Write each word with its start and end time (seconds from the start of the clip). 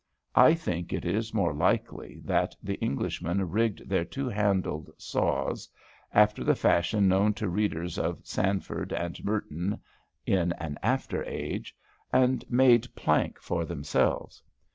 I 0.33 0.55
think 0.55 0.91
it 0.93 1.05
is 1.05 1.31
more 1.31 1.53
likely 1.53 2.21
that 2.25 2.55
the 2.63 2.79
Englishmen 2.83 3.51
rigged 3.51 3.87
their 3.87 4.03
two 4.03 4.27
handled 4.27 4.89
saws, 4.97 5.69
after 6.11 6.43
the 6.43 6.55
fashion 6.55 7.07
known 7.07 7.35
to 7.35 7.47
readers 7.47 7.99
of 7.99 8.25
Sanford 8.25 8.93
and 8.93 9.23
Merton 9.23 9.79
in 10.25 10.53
an 10.53 10.79
after 10.81 11.23
age, 11.25 11.77
and 12.11 12.43
made 12.49 12.87
plank 12.95 13.37
for 13.39 13.63
themselves. 13.63 14.41